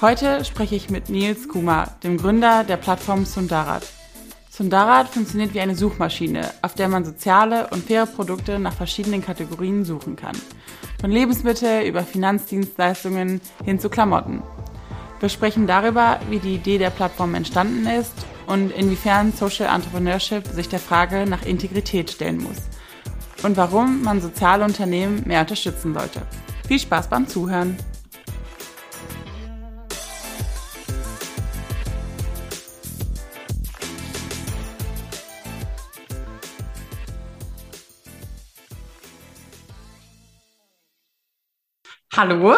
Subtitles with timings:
[0.00, 3.84] Heute spreche ich mit Nils Kuma, dem Gründer der Plattform Sundarat.
[4.48, 9.84] Sundarat funktioniert wie eine Suchmaschine, auf der man soziale und faire Produkte nach verschiedenen Kategorien
[9.84, 10.36] suchen kann.
[11.00, 14.44] Von Lebensmittel über Finanzdienstleistungen hin zu Klamotten.
[15.18, 18.14] Wir sprechen darüber, wie die Idee der Plattform entstanden ist
[18.46, 22.58] und inwiefern Social Entrepreneurship sich der Frage nach Integrität stellen muss.
[23.42, 26.22] Und warum man soziale Unternehmen mehr unterstützen sollte.
[26.68, 27.76] Viel Spaß beim Zuhören!
[42.18, 42.56] Hallo,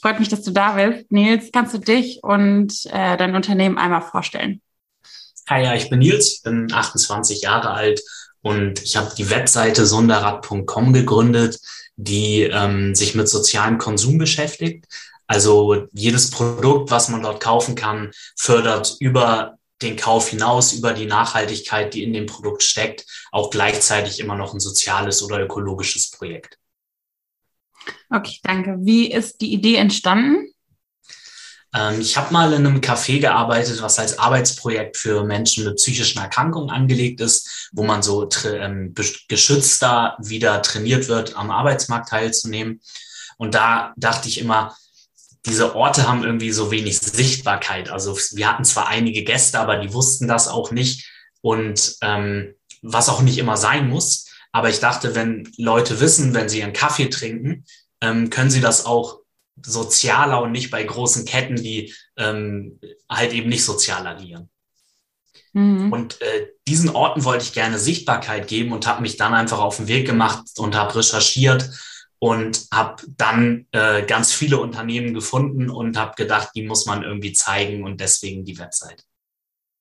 [0.00, 1.10] freut mich, dass du da bist.
[1.10, 4.62] Nils, kannst du dich und äh, dein Unternehmen einmal vorstellen?
[5.48, 8.00] Hi, ja, ich bin Nils, bin 28 Jahre alt
[8.42, 11.58] und ich habe die Webseite sonderrad.com gegründet,
[11.96, 14.86] die ähm, sich mit sozialem Konsum beschäftigt.
[15.26, 21.06] Also jedes Produkt, was man dort kaufen kann, fördert über den Kauf hinaus, über die
[21.06, 26.60] Nachhaltigkeit, die in dem Produkt steckt, auch gleichzeitig immer noch ein soziales oder ökologisches Projekt.
[28.10, 28.76] Okay, danke.
[28.80, 30.48] Wie ist die Idee entstanden?
[31.74, 36.20] Ähm, ich habe mal in einem Café gearbeitet, was als Arbeitsprojekt für Menschen mit psychischen
[36.20, 38.94] Erkrankungen angelegt ist, wo man so ähm,
[39.28, 42.80] geschützter wieder trainiert wird, am Arbeitsmarkt teilzunehmen.
[43.36, 44.76] Und da dachte ich immer,
[45.44, 47.90] diese Orte haben irgendwie so wenig Sichtbarkeit.
[47.90, 51.08] Also wir hatten zwar einige Gäste, aber die wussten das auch nicht
[51.40, 54.25] und ähm, was auch nicht immer sein muss.
[54.56, 57.66] Aber ich dachte, wenn Leute wissen, wenn sie ihren Kaffee trinken,
[58.00, 59.18] ähm, können sie das auch
[59.62, 64.48] sozialer und nicht bei großen Ketten, die ähm, halt eben nicht sozial agieren.
[65.52, 65.92] Mhm.
[65.92, 69.76] Und äh, diesen Orten wollte ich gerne Sichtbarkeit geben und habe mich dann einfach auf
[69.76, 71.68] den Weg gemacht und habe recherchiert
[72.18, 77.34] und habe dann äh, ganz viele Unternehmen gefunden und habe gedacht, die muss man irgendwie
[77.34, 79.04] zeigen und deswegen die Website.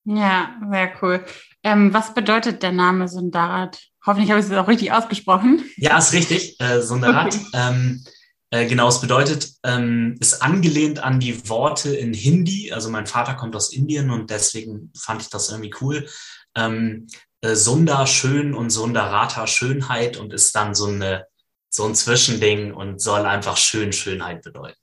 [0.04, 1.26] Ja, sehr cool.
[1.64, 3.80] Ähm, was bedeutet der Name Sundarat?
[4.06, 5.64] Hoffentlich habe ich es auch richtig ausgesprochen.
[5.78, 6.60] Ja, ist richtig.
[6.60, 7.34] Äh, Sundarat.
[7.34, 7.46] Okay.
[7.54, 8.06] Ähm,
[8.52, 12.72] äh, genau, es bedeutet, ähm, ist angelehnt an die Worte in Hindi.
[12.72, 16.08] Also mein Vater kommt aus Indien und deswegen fand ich das irgendwie cool.
[16.56, 17.08] Ähm,
[17.42, 21.26] äh, Sunda schön und Sundarata Schönheit und ist dann so eine
[21.70, 24.78] so ein Zwischending und soll einfach schön Schönheit bedeuten.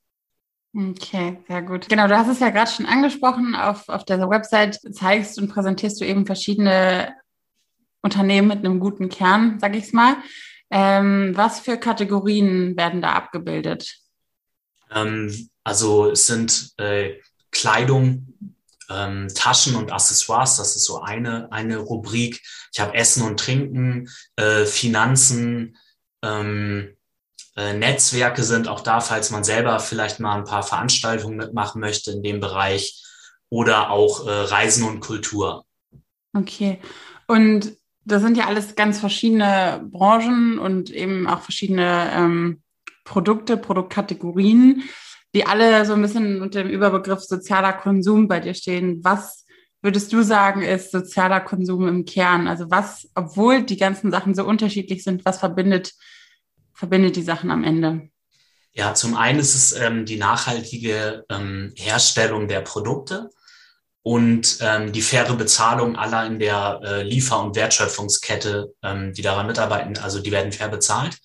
[0.74, 1.88] Okay, sehr gut.
[1.88, 3.54] Genau, du hast es ja gerade schon angesprochen.
[3.54, 7.14] Auf, auf der Website zeigst und präsentierst du eben verschiedene
[8.02, 10.16] Unternehmen mit einem guten Kern, sag ich's mal.
[10.70, 13.98] Ähm, was für Kategorien werden da abgebildet?
[14.90, 17.20] Ähm, also es sind äh,
[17.50, 18.34] Kleidung,
[18.90, 22.40] ähm, Taschen und Accessoires, das ist so eine, eine Rubrik.
[22.72, 25.76] Ich habe Essen und Trinken, äh, Finanzen,
[26.22, 26.96] ähm,
[27.56, 32.10] äh, Netzwerke sind auch da, falls man selber vielleicht mal ein paar Veranstaltungen mitmachen möchte
[32.12, 33.02] in dem Bereich
[33.50, 35.66] oder auch äh, Reisen und Kultur.
[36.34, 36.80] Okay.
[37.26, 42.62] Und das sind ja alles ganz verschiedene Branchen und eben auch verschiedene ähm,
[43.04, 44.82] Produkte, Produktkategorien,
[45.34, 49.02] die alle so ein bisschen unter dem Überbegriff sozialer Konsum bei dir stehen.
[49.02, 49.44] Was
[49.80, 52.48] würdest du sagen, ist sozialer Konsum im Kern?
[52.48, 55.94] Also was, obwohl die ganzen Sachen so unterschiedlich sind, was verbindet,
[56.74, 58.08] verbindet die Sachen am Ende?
[58.74, 63.28] Ja, zum einen ist es ähm, die nachhaltige ähm, Herstellung der Produkte
[64.02, 69.46] und ähm, die faire Bezahlung aller in der äh, Liefer- und Wertschöpfungskette, ähm, die daran
[69.46, 69.96] mitarbeiten.
[69.98, 71.18] Also die werden fair bezahlt.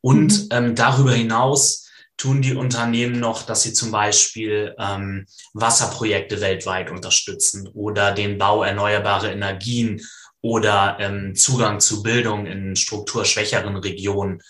[0.00, 0.48] Und mhm.
[0.50, 7.68] ähm, darüber hinaus tun die Unternehmen noch, dass sie zum Beispiel ähm, Wasserprojekte weltweit unterstützen
[7.74, 10.00] oder den Bau erneuerbarer Energien
[10.40, 14.40] oder ähm, Zugang zu Bildung in strukturschwächeren Regionen.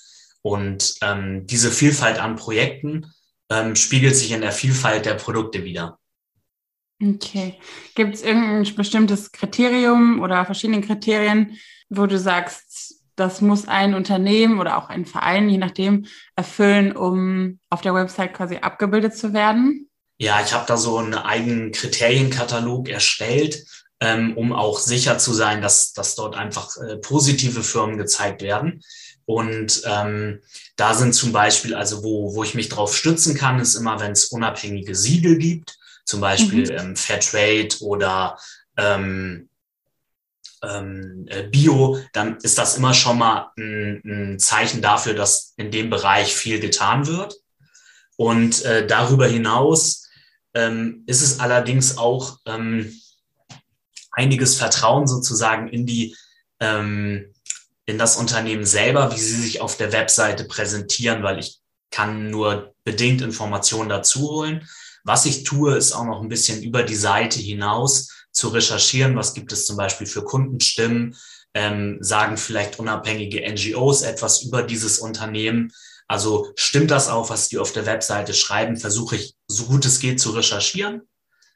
[0.43, 3.13] Und ähm, diese Vielfalt an Projekten
[3.51, 5.99] ähm, spiegelt sich in der Vielfalt der Produkte wieder.
[7.05, 7.59] Okay.
[7.95, 11.59] Gibt es irgendein bestimmtes Kriterium oder verschiedene Kriterien,
[11.89, 17.61] wo du sagst, das muss ein Unternehmen oder auch ein Verein, je nachdem, erfüllen, um
[17.71, 19.89] auf der Website quasi abgebildet zu werden?
[20.19, 23.65] Ja, ich habe da so einen eigenen Kriterienkatalog erstellt,
[24.01, 28.83] ähm, um auch sicher zu sein, dass, dass dort einfach äh, positive Firmen gezeigt werden.
[29.27, 30.41] Und ähm,
[30.77, 34.13] da sind zum Beispiel, also wo, wo ich mich drauf stützen kann, ist immer, wenn
[34.13, 36.79] es unabhängige Siegel gibt, zum Beispiel mhm.
[36.79, 38.39] ähm, Fairtrade oder
[38.77, 39.49] ähm,
[40.63, 45.71] ähm, äh, Bio, dann ist das immer schon mal ein, ein, Zeichen dafür, dass in
[45.71, 47.35] dem Bereich viel getan wird.
[48.17, 50.09] Und äh, darüber hinaus
[50.55, 52.93] ähm, ist es allerdings auch ähm,
[54.13, 56.17] einiges Vertrauen sozusagen in die
[56.61, 57.35] ähm,
[57.87, 61.61] in das Unternehmen selber, wie sie sich auf der Webseite präsentieren, weil ich
[61.91, 64.67] kann nur bedingt Informationen dazu holen.
[65.05, 69.17] Was ich tue, ist auch noch ein bisschen über die Seite hinaus zu recherchieren.
[69.17, 71.15] Was gibt es zum Beispiel für Kundenstimmen?
[71.53, 75.73] Ähm, sagen vielleicht unabhängige NGOs etwas über dieses Unternehmen?
[76.09, 78.77] Also stimmt das auch, was die auf der Webseite schreiben?
[78.77, 81.03] Versuche ich, so gut es geht, zu recherchieren.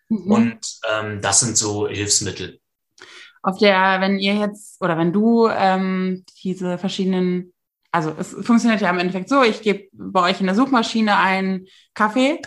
[0.09, 0.31] Mhm.
[0.31, 2.61] Und ähm, das sind so Hilfsmittel.
[3.43, 7.55] Auf der, wenn ihr jetzt oder wenn du ähm, diese verschiedenen,
[7.91, 11.67] also es funktioniert ja im Endeffekt so, ich gebe bei euch in der Suchmaschine einen
[11.95, 12.41] Kaffee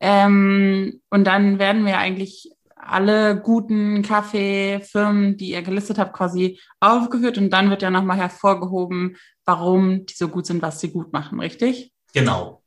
[0.00, 7.38] ähm, und dann werden wir eigentlich alle guten Kaffeefirmen, die ihr gelistet habt, quasi aufgeführt
[7.38, 11.40] und dann wird ja nochmal hervorgehoben, warum die so gut sind, was sie gut machen,
[11.40, 11.92] richtig?
[12.12, 12.62] Genau.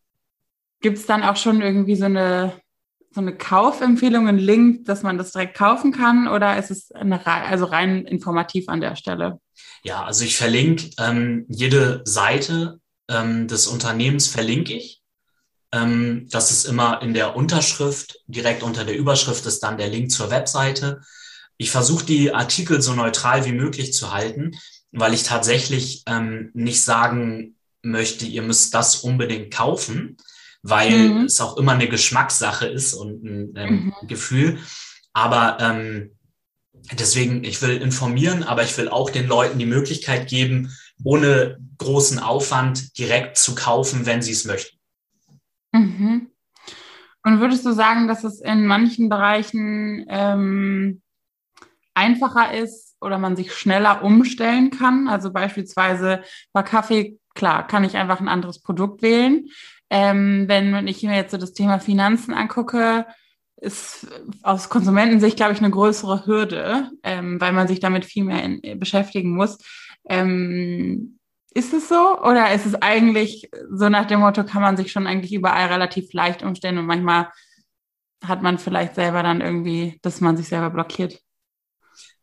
[0.82, 2.54] Gibt es dann auch schon irgendwie so eine,
[3.12, 7.26] so eine Kaufempfehlung, einen Link, dass man das direkt kaufen kann oder ist es eine,
[7.26, 9.40] also rein informativ an der Stelle?
[9.84, 12.80] Ja, also ich verlinke ähm, jede Seite
[13.10, 15.02] ähm, des Unternehmens verlinke ich.
[15.72, 20.12] Ähm, das ist immer in der Unterschrift, direkt unter der Überschrift ist dann der Link
[20.12, 21.02] zur Webseite.
[21.58, 24.52] Ich versuche die Artikel so neutral wie möglich zu halten,
[24.92, 30.18] weil ich tatsächlich ähm, nicht sagen möchte, ihr müsst das unbedingt kaufen,
[30.62, 31.26] weil mhm.
[31.26, 34.08] es auch immer eine Geschmackssache ist und ein ähm, mhm.
[34.08, 34.60] Gefühl.
[35.14, 36.12] Aber ähm,
[36.94, 40.72] deswegen, ich will informieren, aber ich will auch den Leuten die Möglichkeit geben,
[41.04, 44.77] ohne großen Aufwand direkt zu kaufen, wenn sie es möchten.
[45.72, 46.32] Mhm.
[47.24, 51.02] Und würdest du sagen, dass es in manchen Bereichen ähm,
[51.94, 55.08] einfacher ist oder man sich schneller umstellen kann?
[55.08, 56.24] Also beispielsweise
[56.54, 59.48] bei Kaffee, klar, kann ich einfach ein anderes Produkt wählen.
[59.90, 63.06] Ähm, wenn ich mir jetzt so das Thema Finanzen angucke,
[63.60, 64.08] ist
[64.44, 68.80] aus Konsumentensicht, glaube ich, eine größere Hürde, ähm, weil man sich damit viel mehr in,
[68.80, 69.58] beschäftigen muss.
[70.08, 71.17] Ähm,
[71.58, 72.22] ist es so?
[72.22, 76.14] Oder ist es eigentlich so nach dem Motto, kann man sich schon eigentlich überall relativ
[76.14, 77.30] leicht umstellen und manchmal
[78.24, 81.20] hat man vielleicht selber dann irgendwie, dass man sich selber blockiert?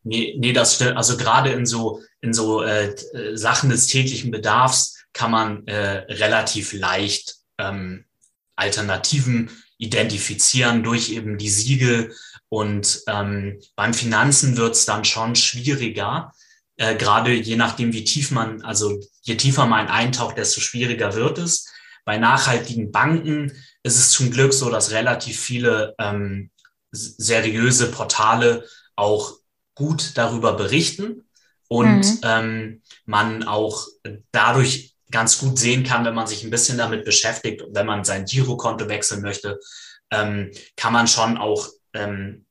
[0.05, 0.97] Nee, nee, das stimmt.
[0.97, 2.95] Also gerade in so, in so äh,
[3.35, 8.05] Sachen des täglichen Bedarfs kann man äh, relativ leicht ähm,
[8.55, 12.15] Alternativen identifizieren durch eben die Siegel.
[12.49, 16.33] Und ähm, beim Finanzen wird es dann schon schwieriger,
[16.77, 21.39] äh, gerade je nachdem, wie tief man, also je tiefer man eintaucht, desto schwieriger wird
[21.39, 21.69] es.
[22.05, 26.51] Bei nachhaltigen Banken ist es zum Glück so, dass relativ viele ähm,
[26.91, 28.65] seriöse Portale
[28.97, 29.35] auch
[29.75, 31.25] gut darüber berichten
[31.69, 32.21] und mhm.
[32.23, 33.87] ähm, man auch
[34.33, 38.05] dadurch ganz gut sehen kann, wenn man sich ein bisschen damit beschäftigt und wenn man
[38.05, 39.59] sein Girokonto wechseln möchte,
[40.11, 42.47] ähm, kann man schon auch ähm,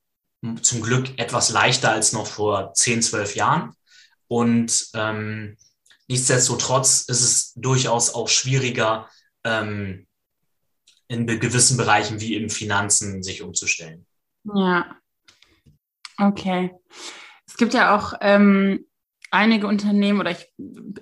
[0.62, 3.76] zum Glück etwas leichter als noch vor 10, 12 Jahren
[4.34, 5.58] und ähm,
[6.08, 9.08] nichtsdestotrotz ist es durchaus auch schwieriger,
[9.44, 10.08] ähm,
[11.08, 14.08] in gewissen Bereichen wie in Finanzen sich umzustellen.
[14.56, 14.96] Ja.
[16.18, 16.72] Okay.
[17.46, 18.88] Es gibt ja auch ähm,
[19.30, 20.52] einige Unternehmen, oder ich,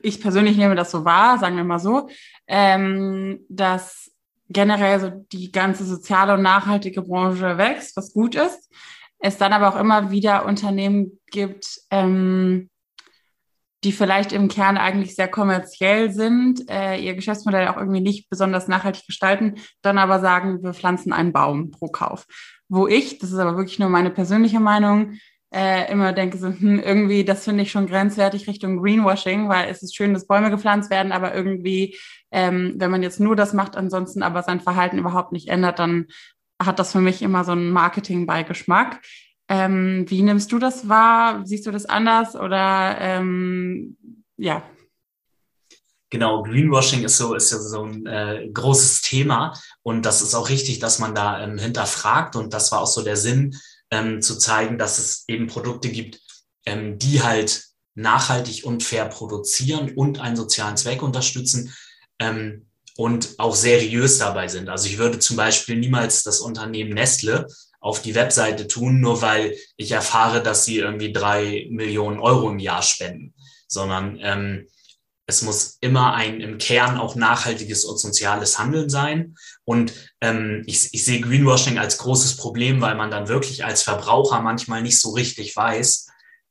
[0.01, 2.09] ich persönlich nehme das so wahr, sagen wir mal so,
[2.47, 4.11] ähm, dass
[4.49, 8.69] generell so die ganze soziale und nachhaltige Branche wächst, was gut ist.
[9.19, 12.70] Es dann aber auch immer wieder Unternehmen gibt, ähm,
[13.83, 18.67] die vielleicht im Kern eigentlich sehr kommerziell sind, äh, ihr Geschäftsmodell auch irgendwie nicht besonders
[18.67, 22.27] nachhaltig gestalten, dann aber sagen, wir pflanzen einen Baum pro Kauf.
[22.69, 25.17] Wo ich, das ist aber wirklich nur meine persönliche Meinung,
[25.53, 29.83] äh, immer denke so, hm, irgendwie, das finde ich schon grenzwertig Richtung Greenwashing, weil es
[29.83, 31.97] ist schön, dass Bäume gepflanzt werden, aber irgendwie,
[32.31, 36.07] ähm, wenn man jetzt nur das macht, ansonsten aber sein Verhalten überhaupt nicht ändert, dann
[36.61, 39.01] hat das für mich immer so einen Marketing-Beigeschmack.
[39.51, 41.45] Ähm, wie nimmst du das wahr?
[41.45, 43.97] Siehst du das anders oder ähm,
[44.37, 44.63] ja?
[46.09, 49.53] Genau, Greenwashing ist so, ist ja so ein äh, großes Thema
[49.83, 53.01] und das ist auch richtig, dass man da ähm, hinterfragt und das war auch so
[53.01, 53.53] der Sinn
[53.91, 56.21] ähm, zu zeigen, dass es eben Produkte gibt,
[56.65, 61.73] ähm, die halt nachhaltig und fair produzieren und einen sozialen Zweck unterstützen
[62.19, 64.69] ähm, und auch seriös dabei sind.
[64.69, 67.47] Also ich würde zum Beispiel niemals das Unternehmen Nestle
[67.81, 72.59] auf die Webseite tun, nur weil ich erfahre, dass sie irgendwie drei Millionen Euro im
[72.59, 73.33] Jahr spenden,
[73.67, 74.67] sondern ähm,
[75.25, 79.35] es muss immer ein im Kern auch nachhaltiges und soziales Handeln sein.
[79.63, 84.41] Und ähm, ich, ich sehe Greenwashing als großes Problem, weil man dann wirklich als Verbraucher
[84.41, 86.07] manchmal nicht so richtig weiß,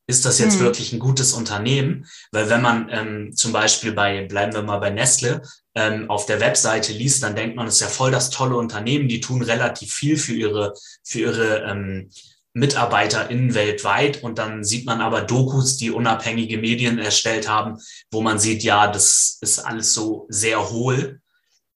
[0.07, 0.61] ist das jetzt hm.
[0.61, 2.05] wirklich ein gutes Unternehmen?
[2.31, 5.41] Weil wenn man ähm, zum Beispiel bei, bleiben wir mal bei Nestle,
[5.75, 9.07] ähm, auf der Webseite liest, dann denkt man, es ist ja voll das tolle Unternehmen,
[9.07, 10.73] die tun relativ viel für ihre,
[11.03, 12.09] für ihre ähm,
[12.53, 17.79] MitarbeiterInnen weltweit und dann sieht man aber Dokus, die unabhängige Medien erstellt haben,
[18.11, 21.21] wo man sieht, ja, das ist alles so sehr hohl.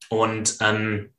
[0.10, 1.14] Und ähm,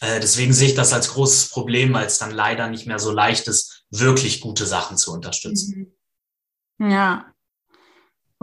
[0.00, 3.12] äh, deswegen sehe ich das als großes Problem, weil es dann leider nicht mehr so
[3.12, 5.94] leicht ist, wirklich gute Sachen zu unterstützen.
[6.80, 7.33] Ja.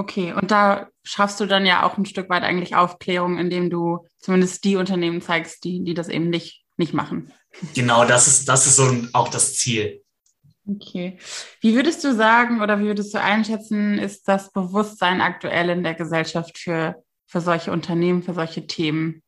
[0.02, 4.08] Okay, und da schaffst du dann ja auch ein Stück weit eigentlich Aufklärung, indem du
[4.18, 7.32] zumindest die Unternehmen zeigst, die, die das eben nicht, nicht machen.
[7.76, 10.02] Genau, das ist, das ist so auch das Ziel.
[10.68, 11.20] Okay.
[11.60, 15.94] Wie würdest du sagen oder wie würdest du einschätzen, ist das Bewusstsein aktuell in der
[15.94, 16.96] Gesellschaft für,
[17.28, 19.22] für solche Unternehmen, für solche Themen?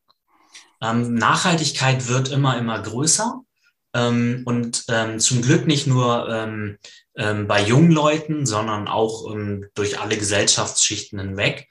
[0.81, 3.41] Ähm, Nachhaltigkeit wird immer, immer größer.
[3.93, 6.77] Ähm, und ähm, zum Glück nicht nur ähm,
[7.15, 11.69] ähm, bei jungen Leuten, sondern auch ähm, durch alle Gesellschaftsschichten hinweg.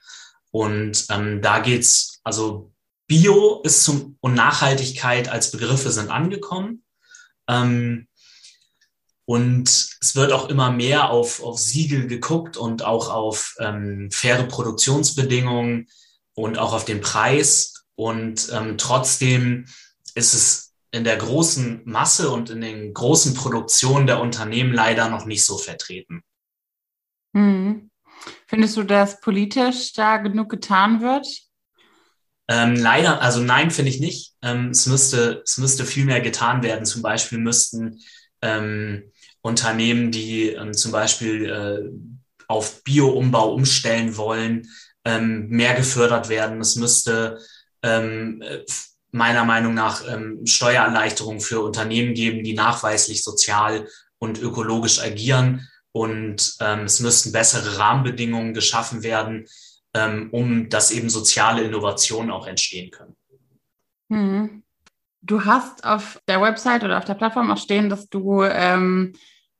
[0.51, 2.71] Und da geht's, also
[3.07, 6.83] Bio ist zum und Nachhaltigkeit als Begriffe sind angekommen.
[7.47, 8.07] Ähm,
[9.25, 9.69] und
[10.01, 15.87] es wird auch immer mehr auf, auf Siegel geguckt und auch auf ähm, faire Produktionsbedingungen
[16.33, 17.85] und auch auf den Preis.
[17.95, 19.65] Und ähm, trotzdem
[20.15, 25.25] ist es in der großen Masse und in den großen Produktionen der Unternehmen leider noch
[25.25, 26.21] nicht so vertreten.
[27.35, 27.89] Hm.
[28.45, 31.27] Findest du, dass politisch da genug getan wird?
[32.47, 34.35] Ähm, leider, also nein, finde ich nicht.
[34.43, 36.85] Ähm, es, müsste, es müsste viel mehr getan werden.
[36.85, 37.99] Zum Beispiel müssten
[38.43, 44.69] ähm, Unternehmen, die ähm, zum Beispiel äh, auf Bio-Umbau umstellen wollen,
[45.05, 46.61] ähm, mehr gefördert werden.
[46.61, 47.39] Es müsste
[47.81, 48.43] ähm,
[49.13, 55.69] meiner Meinung nach ähm, Steuererleichterungen für Unternehmen geben, die nachweislich sozial und ökologisch agieren.
[55.91, 59.45] Und ähm, es müssten bessere Rahmenbedingungen geschaffen werden,
[59.93, 63.15] ähm, um dass eben soziale Innovationen auch entstehen können.
[64.09, 64.63] Hm.
[65.21, 69.13] Du hast auf der Website oder auf der Plattform auch stehen, dass du ähm,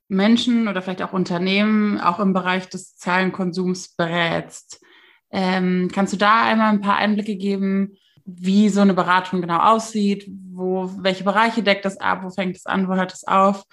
[0.07, 4.83] Menschen oder vielleicht auch Unternehmen auch im Bereich des sozialen Konsums berätst.
[5.29, 10.29] Ähm, kannst du da einmal ein paar Einblicke geben, wie so eine Beratung genau aussieht?
[10.51, 12.23] Wo, welche Bereiche deckt das ab?
[12.23, 12.87] Wo fängt es an?
[12.87, 13.63] Wo hört es auf?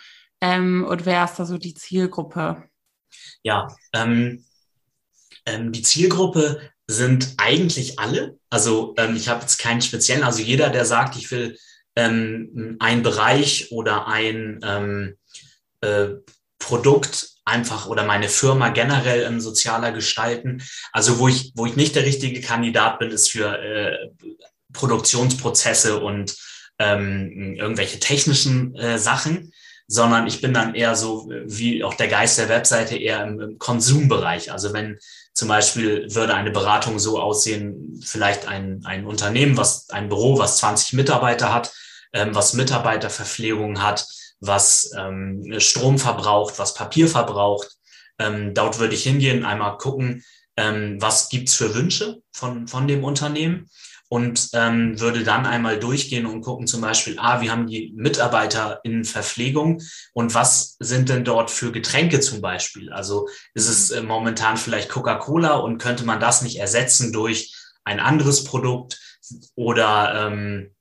[0.41, 2.65] Ähm, und wer ist da so die Zielgruppe?
[3.43, 4.45] Ja, ähm,
[5.47, 8.39] ähm, die Zielgruppe sind eigentlich alle.
[8.51, 11.57] Also ähm, ich habe jetzt keinen speziellen, also jeder, der sagt, ich will
[11.97, 15.17] ähm, ein Bereich oder ein ähm,
[15.81, 16.09] äh,
[16.61, 20.63] Produkt einfach oder meine Firma generell in sozialer gestalten.
[20.93, 23.97] Also wo ich, wo ich nicht der richtige Kandidat bin, ist für äh,
[24.73, 26.37] Produktionsprozesse und
[26.79, 29.53] ähm, irgendwelche technischen äh, Sachen,
[29.89, 33.59] sondern ich bin dann eher so, wie auch der Geist der Webseite, eher im, im
[33.59, 34.53] Konsumbereich.
[34.53, 34.99] Also wenn
[35.35, 40.59] zum Beispiel würde eine Beratung so aussehen, vielleicht ein, ein Unternehmen, was ein Büro, was
[40.59, 41.73] 20 Mitarbeiter hat,
[42.13, 44.07] ähm, was Mitarbeiterverpflegung hat,
[44.41, 47.69] was ähm, Strom verbraucht, was Papier verbraucht.
[48.19, 50.25] Ähm, dort würde ich hingehen, einmal gucken,
[50.57, 53.71] ähm, was gibt's für Wünsche von, von dem Unternehmen
[54.09, 58.81] und ähm, würde dann einmal durchgehen und gucken zum Beispiel, ah, wie haben die Mitarbeiter
[58.83, 59.81] in Verpflegung
[60.13, 62.93] und was sind denn dort für Getränke zum Beispiel?
[62.93, 67.55] Also ist es äh, momentan vielleicht Coca-Cola und könnte man das nicht ersetzen durch
[67.85, 68.99] ein anderes Produkt
[69.55, 70.75] oder ähm,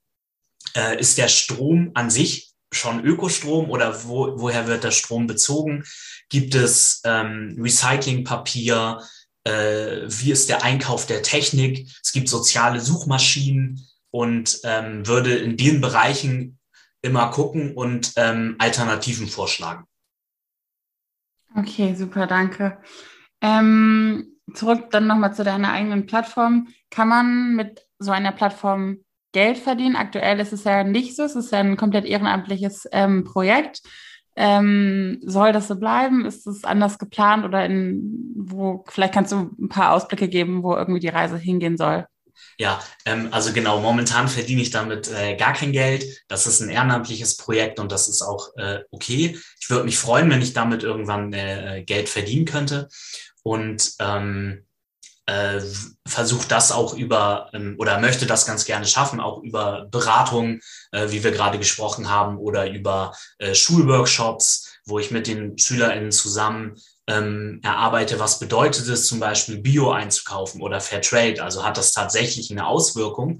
[0.75, 5.83] äh, ist der Strom an sich schon Ökostrom oder wo, woher wird der Strom bezogen?
[6.29, 9.01] Gibt es ähm, Recyclingpapier?
[9.43, 11.89] Äh, wie ist der Einkauf der Technik?
[12.03, 16.59] Es gibt soziale Suchmaschinen und ähm, würde in den Bereichen
[17.01, 19.85] immer gucken und ähm, Alternativen vorschlagen.
[21.55, 22.77] Okay, super, danke.
[23.41, 26.67] Ähm, zurück dann nochmal zu deiner eigenen Plattform.
[26.89, 29.95] Kann man mit so einer Plattform Geld verdienen.
[29.95, 33.81] Aktuell ist es ja nicht so, es ist ja ein komplett ehrenamtliches ähm, Projekt.
[34.35, 36.25] Ähm, soll das so bleiben?
[36.25, 40.75] Ist es anders geplant oder in wo, vielleicht kannst du ein paar Ausblicke geben, wo
[40.75, 42.05] irgendwie die Reise hingehen soll?
[42.57, 46.05] Ja, ähm, also genau, momentan verdiene ich damit äh, gar kein Geld.
[46.27, 49.37] Das ist ein ehrenamtliches Projekt und das ist auch äh, okay.
[49.59, 52.89] Ich würde mich freuen, wenn ich damit irgendwann äh, Geld verdienen könnte.
[53.43, 54.65] Und ähm,
[55.29, 55.61] äh,
[56.07, 60.59] versucht das auch über ähm, oder möchte das ganz gerne schaffen, auch über Beratung,
[60.91, 66.11] äh, wie wir gerade gesprochen haben, oder über äh, Schulworkshops, wo ich mit den SchülerInnen
[66.11, 71.91] zusammen ähm, erarbeite, was bedeutet es zum Beispiel Bio einzukaufen oder Fairtrade, also hat das
[71.91, 73.39] tatsächlich eine Auswirkung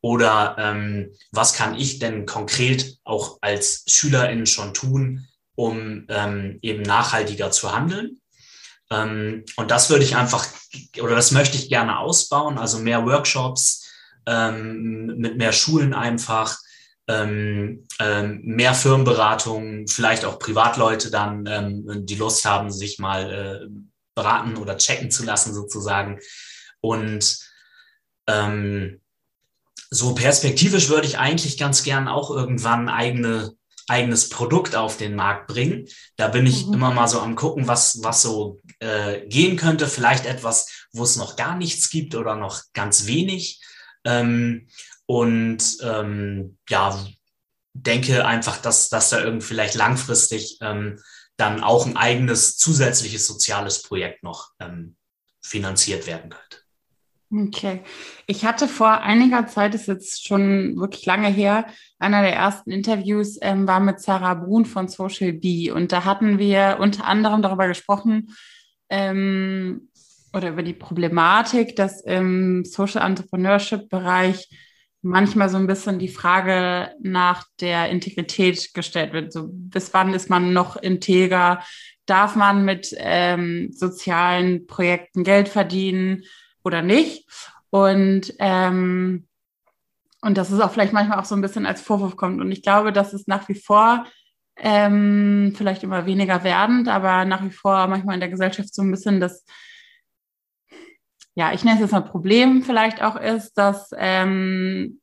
[0.00, 6.82] oder ähm, was kann ich denn konkret auch als SchülerInnen schon tun, um ähm, eben
[6.82, 8.20] nachhaltiger zu handeln.
[8.90, 10.46] Ähm, und das würde ich einfach,
[11.00, 13.86] oder das möchte ich gerne ausbauen, also mehr Workshops
[14.26, 16.58] ähm, mit mehr Schulen einfach,
[17.08, 23.68] ähm, ähm, mehr Firmenberatung, vielleicht auch Privatleute dann, ähm, die Lust haben, sich mal äh,
[24.14, 26.18] beraten oder checken zu lassen sozusagen.
[26.80, 27.38] Und
[28.26, 29.00] ähm,
[29.90, 33.57] so perspektivisch würde ich eigentlich ganz gern auch irgendwann eigene
[33.88, 35.86] eigenes Produkt auf den Markt bringen.
[36.16, 36.74] Da bin ich mhm.
[36.74, 39.86] immer mal so am gucken, was, was so äh, gehen könnte.
[39.86, 43.62] Vielleicht etwas, wo es noch gar nichts gibt oder noch ganz wenig.
[44.04, 44.68] Ähm,
[45.06, 46.98] und ähm, ja,
[47.72, 51.00] denke einfach, dass, dass da irgendwie vielleicht langfristig ähm,
[51.36, 54.96] dann auch ein eigenes zusätzliches soziales Projekt noch ähm,
[55.40, 56.58] finanziert werden könnte.
[57.30, 57.82] Okay.
[58.26, 61.66] Ich hatte vor einiger Zeit, ist jetzt schon wirklich lange her,
[61.98, 65.70] einer der ersten Interviews ähm, war mit Sarah Brun von Social Bee.
[65.70, 68.34] Und da hatten wir unter anderem darüber gesprochen,
[68.88, 69.88] ähm,
[70.32, 74.48] oder über die Problematik, dass im Social Entrepreneurship Bereich
[75.00, 79.32] manchmal so ein bisschen die Frage nach der Integrität gestellt wird.
[79.32, 81.62] So, bis wann ist man noch integer?
[82.06, 86.24] Darf man mit ähm, sozialen Projekten Geld verdienen?
[86.68, 87.26] Oder nicht.
[87.70, 89.26] Und, ähm,
[90.20, 92.40] und dass es auch vielleicht manchmal auch so ein bisschen als Vorwurf kommt.
[92.40, 94.06] Und ich glaube, dass es nach wie vor
[94.56, 98.90] ähm, vielleicht immer weniger werdend, aber nach wie vor manchmal in der Gesellschaft so ein
[98.90, 99.44] bisschen das,
[101.34, 105.00] ja, ich nenne es jetzt mal Problem vielleicht auch ist, dass, ähm,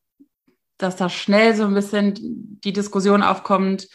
[0.77, 2.13] dass da schnell so ein bisschen
[2.61, 3.87] die Diskussion aufkommt,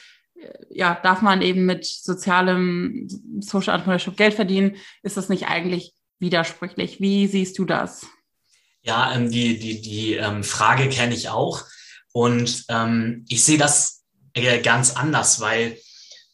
[0.70, 3.06] ja, darf man eben mit sozialem
[3.40, 4.76] Social Entrepreneurship Geld verdienen?
[5.02, 7.00] Ist das nicht eigentlich widersprüchlich.
[7.00, 8.06] Wie siehst du das?
[8.82, 11.64] Ja, ähm, die, die, die ähm, Frage kenne ich auch.
[12.12, 14.02] Und ähm, ich sehe das
[14.34, 15.78] äh, ganz anders, weil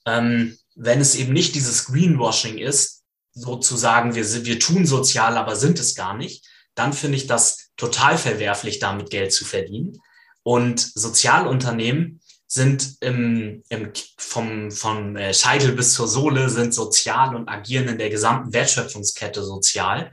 [0.06, 5.78] ähm, wenn es eben nicht dieses Greenwashing ist, sozusagen, wir, wir tun sozial, aber sind
[5.78, 9.98] es gar nicht, dann finde ich das total verwerflich, damit Geld zu verdienen.
[10.42, 17.48] Und Sozialunternehmen sind im, im, vom, vom äh, Scheitel bis zur Sohle sind sozial und
[17.48, 20.12] agieren in der gesamten Wertschöpfungskette sozial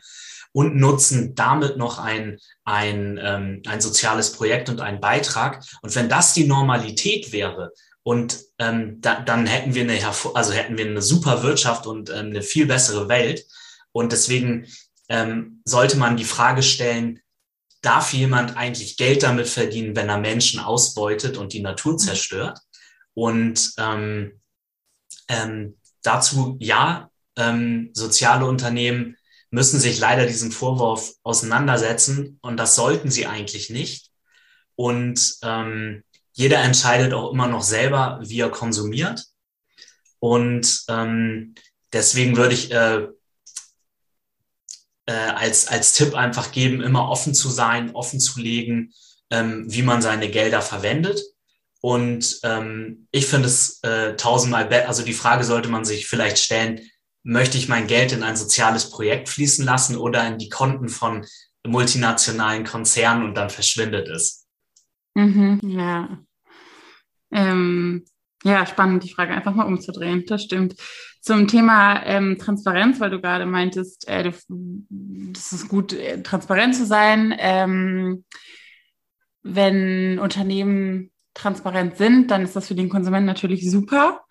[0.52, 5.64] und nutzen damit noch ein, ein, ähm, ein soziales Projekt und einen Beitrag.
[5.82, 7.72] Und wenn das die Normalität wäre
[8.04, 12.28] und ähm, da, dann hätten wir eine also hätten wir eine super Wirtschaft und ähm,
[12.28, 13.46] eine viel bessere Welt.
[13.92, 14.68] Und deswegen
[15.10, 17.20] ähm, sollte man die Frage stellen,
[17.84, 21.98] darf jemand eigentlich Geld damit verdienen, wenn er Menschen ausbeutet und die Natur mhm.
[22.00, 22.60] zerstört?
[23.14, 24.42] Und ähm,
[25.28, 29.18] ähm, dazu ja, ähm, soziale Unternehmen
[29.52, 34.10] müssen sich leider diesem Vorwurf auseinandersetzen und das sollten sie eigentlich nicht.
[34.76, 39.26] Und ähm, jeder entscheidet auch immer noch selber, wie er konsumiert.
[40.20, 41.54] Und ähm,
[41.92, 43.08] deswegen würde ich äh,
[45.06, 48.94] äh, als, als Tipp einfach geben, immer offen zu sein, offen zu legen,
[49.30, 51.22] ähm, wie man seine Gelder verwendet.
[51.82, 56.38] Und ähm, ich finde es äh, tausendmal besser, also die Frage sollte man sich vielleicht
[56.38, 56.80] stellen,
[57.24, 61.26] möchte ich mein Geld in ein soziales Projekt fließen lassen oder in die Konten von
[61.66, 64.46] multinationalen Konzernen und dann verschwindet es?
[65.16, 66.20] Mhm, ja.
[67.32, 68.06] Ähm,
[68.44, 70.26] ja, spannend, die Frage einfach mal umzudrehen.
[70.28, 70.76] Das stimmt.
[71.24, 76.86] Zum Thema ähm, Transparenz, weil du gerade meintest, äh, das ist gut, äh, transparent zu
[76.86, 77.34] sein.
[77.40, 78.26] Ähm,
[79.42, 84.26] wenn Unternehmen transparent sind, dann ist das für den Konsumenten natürlich super.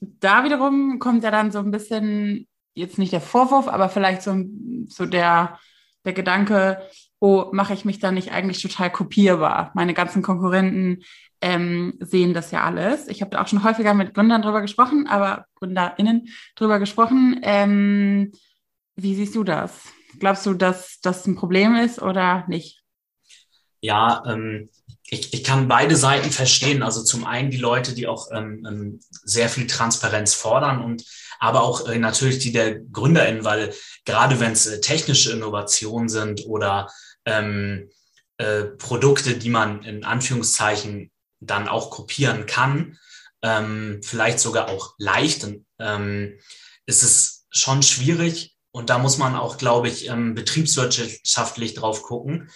[0.00, 4.34] Da wiederum kommt ja dann so ein bisschen, jetzt nicht der Vorwurf, aber vielleicht so,
[4.88, 5.60] so der,
[6.04, 6.82] der Gedanke,
[7.20, 9.70] oh, mache ich mich da nicht eigentlich total kopierbar?
[9.74, 11.04] Meine ganzen Konkurrenten
[11.44, 13.06] ähm, sehen das ja alles.
[13.08, 17.38] Ich habe da auch schon häufiger mit Gründern drüber gesprochen, aber GründerInnen drüber gesprochen.
[17.42, 18.32] Ähm,
[18.96, 19.72] wie siehst du das?
[20.18, 22.82] Glaubst du, dass das ein Problem ist oder nicht?
[23.82, 24.70] Ja, ähm,
[25.10, 26.82] ich, ich kann beide Seiten verstehen.
[26.82, 31.04] Also zum einen die Leute, die auch ähm, ähm sehr viel Transparenz fordern und
[31.40, 33.74] aber auch äh, natürlich die der GründerInnen, weil
[34.06, 36.88] gerade wenn es äh, technische Innovationen sind oder
[37.26, 37.90] ähm,
[38.38, 42.98] äh, Produkte, die man in Anführungszeichen dann auch kopieren kann,
[43.42, 45.46] ähm, vielleicht sogar auch leicht,
[45.78, 46.38] ähm,
[46.86, 48.56] ist es schon schwierig.
[48.70, 52.50] Und da muss man auch, glaube ich, ähm, betriebswirtschaftlich drauf gucken.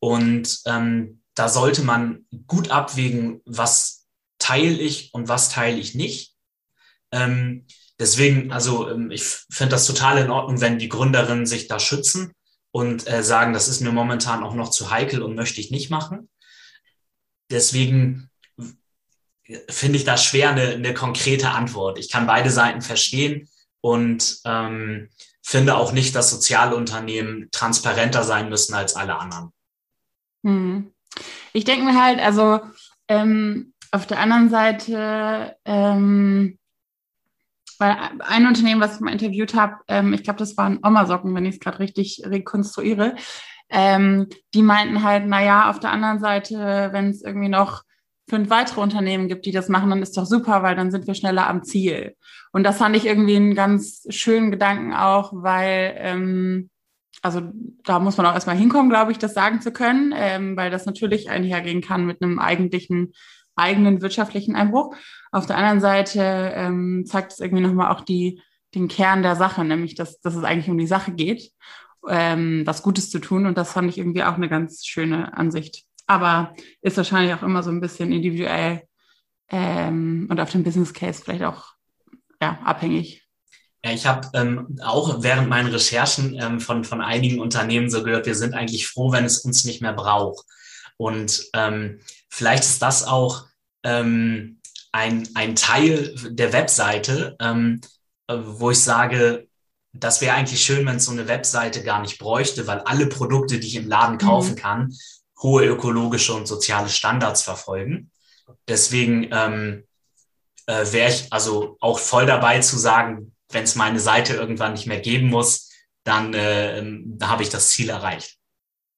[0.00, 4.06] Und ähm, da sollte man gut abwägen, was
[4.38, 6.36] teile ich und was teile ich nicht.
[7.12, 7.66] Ähm,
[7.98, 12.32] deswegen, also ähm, ich finde das total in Ordnung, wenn die Gründerinnen sich da schützen
[12.72, 15.90] und äh, sagen, das ist mir momentan auch noch zu heikel und möchte ich nicht
[15.90, 16.28] machen.
[17.52, 18.28] Deswegen
[19.68, 21.98] finde ich das schwer, eine, eine konkrete Antwort.
[21.98, 23.48] Ich kann beide Seiten verstehen
[23.80, 25.08] und ähm,
[25.42, 29.52] finde auch nicht, dass Sozialunternehmen transparenter sein müssen als alle anderen.
[30.44, 30.92] Hm.
[31.52, 32.60] Ich denke mir halt, also
[33.08, 36.58] ähm, auf der anderen Seite, ähm,
[37.78, 41.44] weil ein Unternehmen, was ich mal interviewt habe, ähm, ich glaube, das waren Oma-Socken, wenn
[41.44, 43.16] ich es gerade richtig rekonstruiere,
[43.72, 47.82] ähm, die meinten halt, naja, auf der anderen Seite, wenn es irgendwie noch
[48.28, 51.14] fünf weitere Unternehmen gibt, die das machen, dann ist doch super, weil dann sind wir
[51.14, 52.14] schneller am Ziel.
[52.52, 56.70] Und das fand ich irgendwie einen ganz schönen Gedanken auch, weil, ähm,
[57.22, 57.40] also
[57.84, 60.86] da muss man auch erstmal hinkommen, glaube ich, das sagen zu können, ähm, weil das
[60.86, 63.12] natürlich einhergehen kann mit einem eigentlichen
[63.54, 64.94] eigenen wirtschaftlichen Einbruch.
[65.30, 68.40] Auf der anderen Seite ähm, zeigt es irgendwie nochmal auch die,
[68.74, 71.50] den Kern der Sache, nämlich dass, dass es eigentlich um die Sache geht,
[72.08, 73.46] ähm, was Gutes zu tun.
[73.46, 77.62] Und das fand ich irgendwie auch eine ganz schöne Ansicht aber ist wahrscheinlich auch immer
[77.62, 78.82] so ein bisschen individuell
[79.48, 81.74] ähm, und auf dem Business Case vielleicht auch
[82.40, 83.26] ja, abhängig.
[83.84, 88.26] Ja, ich habe ähm, auch während meinen Recherchen ähm, von, von einigen Unternehmen so gehört,
[88.26, 90.44] wir sind eigentlich froh, wenn es uns nicht mehr braucht.
[90.96, 93.46] Und ähm, vielleicht ist das auch
[93.82, 94.60] ähm,
[94.92, 97.80] ein, ein Teil der Webseite, ähm,
[98.28, 99.48] wo ich sage,
[99.92, 103.58] das wäre eigentlich schön, wenn es so eine Webseite gar nicht bräuchte, weil alle Produkte,
[103.58, 104.56] die ich im Laden kaufen mhm.
[104.56, 104.94] kann,
[105.40, 108.10] hohe ökologische und soziale Standards verfolgen.
[108.68, 109.84] Deswegen ähm,
[110.66, 114.86] äh, wäre ich also auch voll dabei zu sagen, wenn es meine Seite irgendwann nicht
[114.86, 115.70] mehr geben muss,
[116.04, 118.38] dann äh, da habe ich das Ziel erreicht.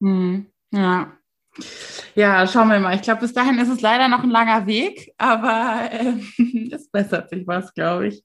[0.01, 1.13] Hm, ja.
[2.15, 2.95] Ja, schauen wir mal.
[2.95, 6.15] Ich glaube, bis dahin ist es leider noch ein langer Weg, aber äh,
[6.73, 8.25] es bessert sich was, glaube ich.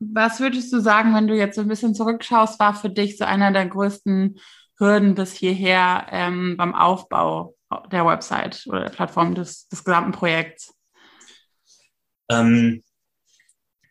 [0.00, 3.24] Was würdest du sagen, wenn du jetzt so ein bisschen zurückschaust, war für dich so
[3.24, 4.40] einer der größten
[4.78, 7.54] Hürden bis hierher ähm, beim Aufbau
[7.92, 10.74] der Website oder der Plattform des, des gesamten Projekts?
[12.30, 12.82] Ähm,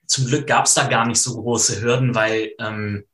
[0.08, 3.06] zum Glück gab es da gar nicht so große Hürden, weil ähm,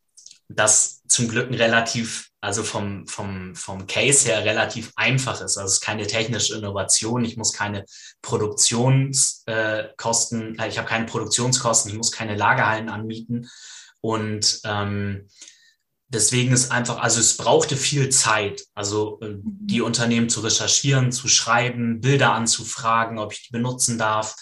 [0.48, 5.58] das zum Glück ein relativ, also vom, vom, vom Case her relativ einfach ist.
[5.58, 7.26] Also es ist keine technische Innovation.
[7.26, 7.86] Ich muss keine
[8.22, 13.50] Produktionskosten, äh, ich habe keine Produktionskosten, ich muss keine Lagerhallen anmieten.
[14.02, 15.28] Und ähm,
[16.08, 21.28] deswegen ist einfach, also es brauchte viel Zeit, also äh, die Unternehmen zu recherchieren, zu
[21.28, 24.36] schreiben, Bilder anzufragen, ob ich die benutzen darf,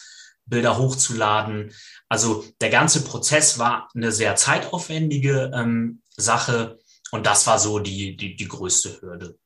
[0.46, 1.74] Bilder hochzuladen.
[2.10, 6.80] Also der ganze Prozess war eine sehr zeitaufwendige ähm, Sache
[7.12, 9.38] und das war so die, die, die größte Hürde.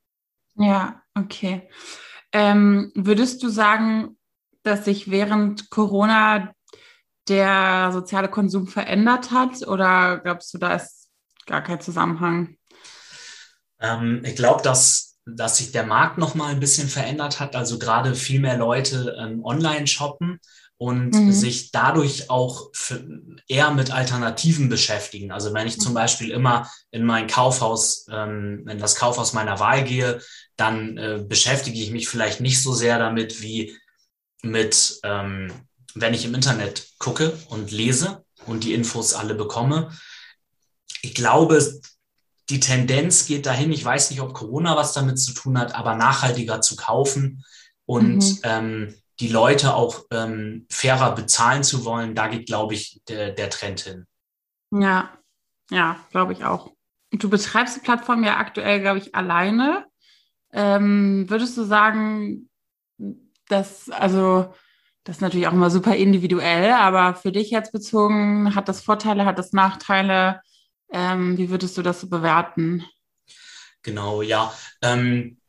[0.56, 1.70] Ja, okay.
[2.32, 4.18] Ähm, würdest du sagen,
[4.64, 6.52] dass sich während Corona
[7.28, 11.10] der soziale Konsum verändert hat oder glaubst du, da ist
[11.46, 12.58] gar kein Zusammenhang.
[13.80, 17.56] Ähm, ich glaube, dass, dass sich der Markt noch mal ein bisschen verändert hat.
[17.56, 20.40] Also gerade viel mehr Leute ähm, online shoppen
[20.78, 21.32] und mhm.
[21.32, 22.72] sich dadurch auch
[23.48, 25.32] eher mit Alternativen beschäftigen.
[25.32, 29.84] Also wenn ich zum Beispiel immer in mein Kaufhaus, ähm, in das Kaufhaus meiner Wahl
[29.84, 30.22] gehe,
[30.56, 33.76] dann äh, beschäftige ich mich vielleicht nicht so sehr damit wie
[34.44, 35.52] mit, ähm,
[35.96, 39.90] wenn ich im Internet gucke und lese und die Infos alle bekomme
[41.02, 41.82] ich glaube,
[42.50, 45.96] die Tendenz geht dahin, ich weiß nicht, ob Corona was damit zu tun hat, aber
[45.96, 47.44] nachhaltiger zu kaufen
[47.86, 48.40] und mhm.
[48.44, 53.50] ähm, die Leute auch ähm, fairer bezahlen zu wollen, da geht, glaube ich, der, der
[53.50, 54.06] Trend hin.
[54.72, 55.18] Ja,
[55.72, 56.72] ja, glaube ich auch.
[57.12, 59.86] Du betreibst die Plattform ja aktuell, glaube ich, alleine.
[60.54, 62.50] Ähm, würdest du sagen,
[63.48, 64.54] dass, also,
[65.04, 69.26] das ist natürlich auch immer super individuell, aber für dich jetzt bezogen, hat das Vorteile,
[69.26, 70.42] hat das Nachteile?
[70.92, 72.86] Ähm, wie würdest du das so bewerten?
[73.84, 74.54] Genau, ja.
[74.82, 75.40] Ähm,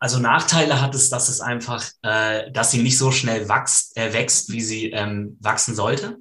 [0.00, 4.12] also Nachteile hat es, dass es einfach, äh, dass sie nicht so schnell wächst, äh,
[4.14, 6.16] wächst wie sie ähm, wachsen sollte.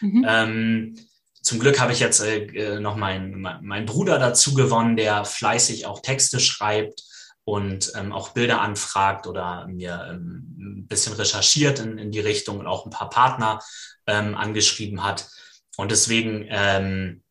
[0.00, 0.26] Mhm.
[0.26, 0.98] Ähm,
[1.42, 5.84] zum Glück habe ich jetzt äh, äh noch meinen mein Bruder dazu gewonnen, der fleißig
[5.84, 7.02] auch Texte schreibt
[7.44, 12.60] und ähm, auch Bilder anfragt oder mir ähm, ein bisschen recherchiert in, in die Richtung
[12.60, 13.60] und auch ein paar Partner
[14.06, 15.28] ähm, angeschrieben hat.
[15.76, 17.21] Und deswegen ähm,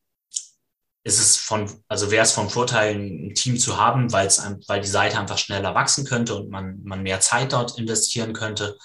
[1.04, 4.82] ist es von, also wäre es vom Vorteil, ein Team zu haben, weil es, weil
[4.82, 8.78] die Seite einfach schneller wachsen könnte und man, man mehr Zeit dort investieren könnte.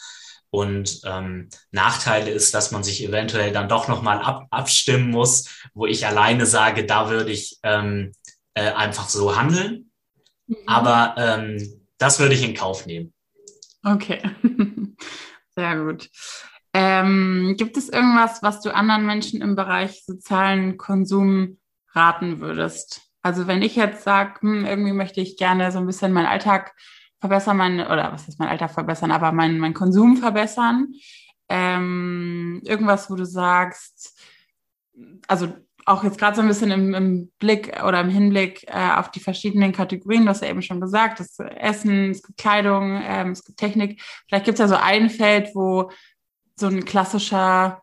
[0.50, 5.86] Und ähm, Nachteile ist, dass man sich eventuell dann doch nochmal ab, abstimmen muss, wo
[5.86, 8.12] ich alleine sage, da würde ich ähm,
[8.54, 9.90] äh, einfach so handeln.
[10.46, 10.56] Mhm.
[10.66, 13.12] Aber ähm, das würde ich in Kauf nehmen.
[13.82, 14.22] Okay,
[15.54, 16.08] sehr gut.
[16.72, 21.58] Ähm, gibt es irgendwas, was du anderen Menschen im Bereich sozialen Konsum
[21.96, 23.02] raten würdest?
[23.22, 26.74] Also wenn ich jetzt sage, hm, irgendwie möchte ich gerne so ein bisschen meinen Alltag
[27.20, 30.88] verbessern, mein, oder was ist mein Alltag verbessern, aber mein, mein Konsum verbessern.
[31.48, 34.20] Ähm, irgendwas, wo du sagst,
[35.26, 35.52] also
[35.86, 39.20] auch jetzt gerade so ein bisschen im, im, Blick oder im Hinblick äh, auf die
[39.20, 43.44] verschiedenen Kategorien, du hast ja eben schon gesagt, es Essen, es gibt Kleidung, ähm, es
[43.44, 44.02] gibt Technik.
[44.26, 45.90] Vielleicht gibt es ja so ein Feld, wo
[46.56, 47.82] so ein klassischer,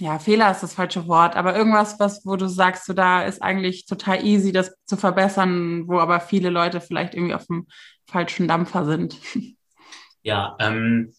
[0.00, 3.42] ja, Fehler ist das falsche Wort, aber irgendwas, was, wo du sagst, so da ist
[3.42, 7.66] eigentlich total easy, das zu verbessern, wo aber viele Leute vielleicht irgendwie auf dem
[8.06, 9.16] falschen Dampfer sind.
[10.22, 11.14] Ja, ähm,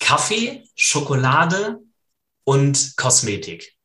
[0.00, 1.78] Kaffee, Schokolade
[2.42, 3.76] und Kosmetik.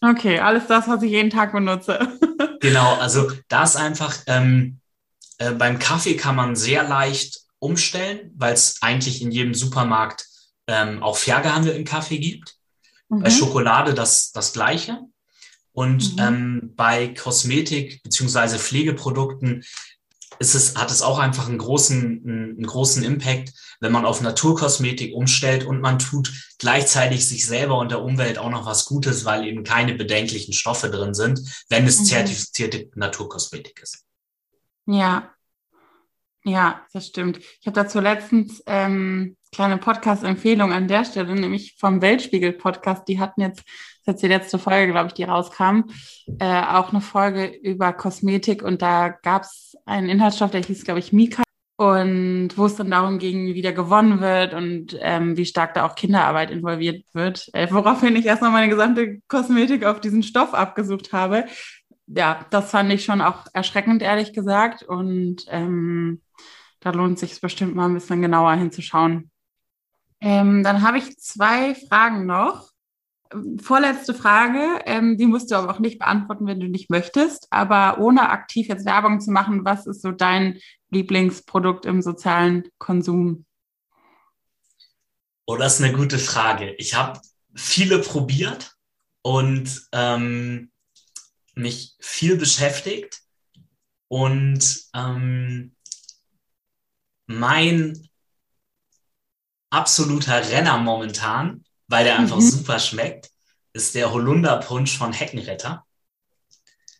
[0.00, 1.98] Okay, alles das, was ich jeden Tag benutze.
[2.60, 4.78] genau, also da ist einfach, ähm,
[5.38, 10.24] äh, beim Kaffee kann man sehr leicht umstellen, weil es eigentlich in jedem Supermarkt
[10.68, 12.54] ähm, auch fair gehandelten Kaffee gibt.
[13.08, 13.22] Mhm.
[13.22, 15.00] Bei Schokolade das, das gleiche.
[15.72, 16.22] Und mhm.
[16.22, 19.64] ähm, bei Kosmetik beziehungsweise Pflegeprodukten
[20.38, 25.14] ist es, hat es auch einfach einen großen, einen großen Impact, wenn man auf Naturkosmetik
[25.14, 29.46] umstellt und man tut gleichzeitig sich selber und der Umwelt auch noch was Gutes, weil
[29.46, 32.04] eben keine bedenklichen Stoffe drin sind, wenn es mhm.
[32.04, 34.04] zertifizierte Naturkosmetik ist.
[34.86, 35.34] Ja,
[36.44, 37.38] ja, das stimmt.
[37.38, 43.06] Ich habe dazu letztens ähm, kleine Podcast-Empfehlung an der Stelle, nämlich vom Weltspiegel-Podcast.
[43.06, 45.84] Die hatten jetzt, das ist jetzt die letzte Folge, glaube ich, die rauskam,
[46.40, 50.98] äh, auch eine Folge über Kosmetik und da gab es einen Inhaltsstoff, der hieß, glaube
[50.98, 51.44] ich, Mika
[51.76, 55.86] und wo es dann darum ging, wie der gewonnen wird und ähm, wie stark da
[55.86, 61.12] auch Kinderarbeit involviert wird, äh, woraufhin ich erstmal meine gesamte Kosmetik auf diesen Stoff abgesucht
[61.12, 61.44] habe.
[62.06, 64.82] Ja, das fand ich schon auch erschreckend, ehrlich gesagt.
[64.82, 66.22] Und ähm,
[66.80, 69.30] da lohnt sich bestimmt mal ein bisschen genauer hinzuschauen.
[70.24, 72.70] Ähm, dann habe ich zwei Fragen noch.
[73.60, 77.98] Vorletzte Frage, ähm, die musst du aber auch nicht beantworten, wenn du nicht möchtest, aber
[77.98, 83.44] ohne aktiv jetzt Werbung zu machen, was ist so dein Lieblingsprodukt im sozialen Konsum?
[85.44, 86.72] Oh, das ist eine gute Frage.
[86.78, 87.20] Ich habe
[87.54, 88.76] viele probiert
[89.20, 90.70] und ähm,
[91.54, 93.20] mich viel beschäftigt
[94.08, 95.76] und ähm,
[97.26, 98.08] mein
[99.74, 102.48] absoluter Renner momentan, weil der einfach mhm.
[102.48, 103.30] super schmeckt,
[103.72, 105.84] ist der Holunderpunsch von Heckenretter.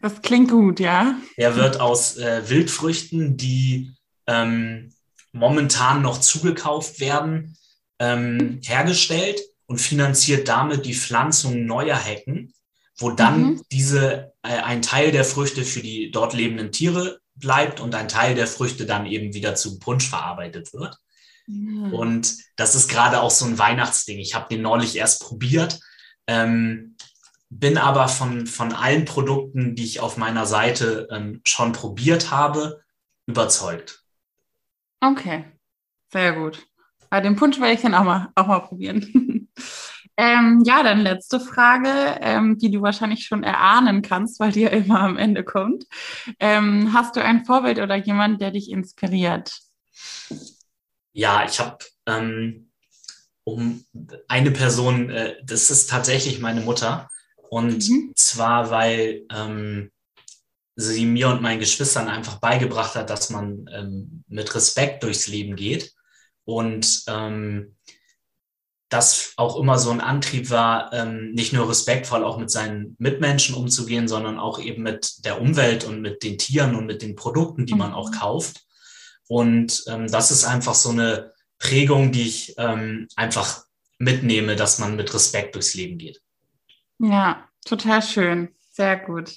[0.01, 1.15] Das klingt gut, ja.
[1.39, 3.95] Der wird aus äh, Wildfrüchten, die
[4.27, 4.93] ähm,
[5.33, 7.57] momentan noch zugekauft werden,
[7.99, 12.53] ähm, hergestellt und finanziert damit die Pflanzung neuer Hecken,
[12.99, 13.63] wo dann mhm.
[13.73, 18.35] diese äh, ein Teil der Früchte für die dort lebenden Tiere bleibt und ein Teil
[18.35, 20.97] der Früchte dann eben wieder zu Punsch verarbeitet wird.
[21.47, 24.19] Und das ist gerade auch so ein Weihnachtsding.
[24.19, 25.81] Ich habe den neulich erst probiert,
[26.27, 26.97] ähm,
[27.51, 32.83] bin aber von, von allen Produkten, die ich auf meiner Seite ähm, schon probiert habe,
[33.27, 34.03] überzeugt.
[35.01, 35.45] Okay,
[36.13, 36.67] sehr gut.
[37.11, 39.49] Bei dem Punsch werde ich dann auch mal, auch mal probieren.
[40.17, 41.89] Ähm, ja, dann letzte Frage,
[42.21, 45.87] ähm, die du wahrscheinlich schon erahnen kannst, weil die ja immer am Ende kommt.
[46.39, 49.59] Ähm, hast du ein Vorbild oder jemand, der dich inspiriert?
[51.15, 52.71] Ja, ich habe ähm,
[53.45, 53.85] um
[54.29, 57.09] eine Person, äh, das ist tatsächlich meine Mutter.
[57.51, 58.13] Und mhm.
[58.17, 59.93] zwar, weil ähm,
[60.77, 65.55] sie mir und meinen Geschwistern einfach beigebracht hat, dass man ähm, mit Respekt durchs Leben
[65.55, 65.95] geht.
[66.45, 67.77] Und ähm,
[68.89, 73.55] das auch immer so ein Antrieb war, ähm, nicht nur respektvoll auch mit seinen Mitmenschen
[73.55, 77.67] umzugehen, sondern auch eben mit der Umwelt und mit den Tieren und mit den Produkten,
[77.67, 78.15] die man auch mhm.
[78.15, 78.65] kauft.
[79.29, 83.65] Und ähm, das ist einfach so eine Prägung, die ich ähm, einfach
[83.99, 86.21] mitnehme, dass man mit Respekt durchs Leben geht.
[86.99, 88.49] Ja, total schön.
[88.71, 89.33] Sehr gut.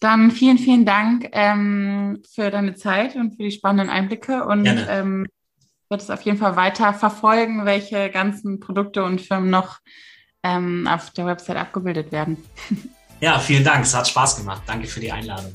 [0.00, 4.44] Dann vielen, vielen Dank ähm, für deine Zeit und für die spannenden Einblicke.
[4.44, 5.26] Und ähm,
[5.92, 9.78] werde es auf jeden Fall weiter verfolgen, welche ganzen Produkte und Firmen noch
[10.42, 12.38] ähm, auf der Website abgebildet werden.
[13.20, 13.84] Ja, vielen Dank.
[13.84, 14.62] Es hat Spaß gemacht.
[14.66, 15.54] Danke für die Einladung.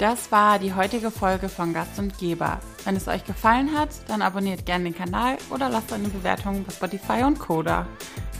[0.00, 2.58] Das war die heutige Folge von Gast und Geber.
[2.84, 6.72] Wenn es euch gefallen hat, dann abonniert gerne den Kanal oder lasst eine Bewertung bei
[6.72, 7.86] Spotify und Coda.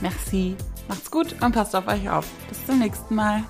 [0.01, 0.55] Merci,
[0.89, 2.27] macht's gut und passt auf euch auf.
[2.49, 3.43] Bis zum nächsten Mal.